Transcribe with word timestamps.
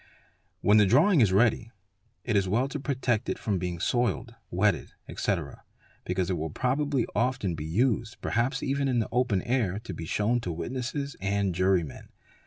When 0.61 0.77
the 0.77 0.87
drawing 0.87 1.21
is 1.21 1.31
ready, 1.31 1.69
it 2.23 2.35
is 2.35 2.49
well 2.49 2.67
to 2.69 2.79
protect 2.79 3.29
it 3.29 3.37
from 3.37 3.59
being 3.59 3.79
soiled, 3.79 4.33
wetted, 4.49 4.93
etc., 5.07 5.61
because 6.05 6.27
it 6.31 6.39
will 6.39 6.49
probably 6.49 7.05
often 7.13 7.53
be 7.53 7.65
used, 7.65 8.19
perhaps 8.19 8.63
even 8.63 8.87
in 8.87 8.97
the 8.97 9.09
open 9.11 9.43
air, 9.43 9.77
to 9.83 9.93
be 9.93 10.05
shewn 10.07 10.39
to 10.39 10.51
witnesses 10.51 11.15
and 11.21 11.53
jurymen. 11.53 12.09